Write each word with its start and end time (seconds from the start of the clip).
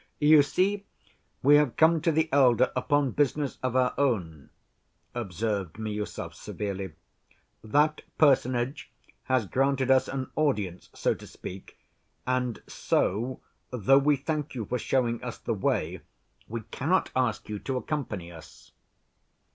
"You 0.17 0.41
see, 0.41 0.83
we 1.43 1.57
have 1.57 1.77
come 1.77 2.01
to 2.01 2.11
the 2.11 2.27
elder 2.31 2.71
upon 2.75 3.11
business 3.11 3.59
of 3.61 3.75
our 3.75 3.93
own," 3.99 4.49
observed 5.13 5.75
Miüsov 5.75 6.33
severely. 6.33 6.93
"That 7.63 8.01
personage 8.17 8.89
has 9.25 9.45
granted 9.45 9.91
us 9.91 10.07
an 10.07 10.31
audience, 10.35 10.89
so 10.95 11.13
to 11.13 11.27
speak, 11.27 11.77
and 12.25 12.63
so, 12.65 13.41
though 13.69 13.99
we 13.99 14.15
thank 14.15 14.55
you 14.55 14.65
for 14.65 14.79
showing 14.79 15.23
us 15.23 15.37
the 15.37 15.53
way, 15.53 16.01
we 16.47 16.61
cannot 16.71 17.11
ask 17.15 17.47
you 17.47 17.59
to 17.59 17.77
accompany 17.77 18.31
us." 18.31 18.71